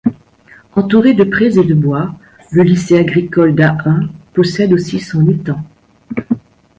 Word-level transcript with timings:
Entouré 0.73 1.13
de 1.13 1.23
prés 1.23 1.59
et 1.59 1.63
de 1.63 1.75
bois, 1.75 2.15
le 2.49 2.63
lycée 2.63 2.97
agricole 2.97 3.53
d'Ahun, 3.53 4.09
possède 4.33 4.73
aussi 4.73 4.99
son 4.99 5.27
étang. 5.27 5.61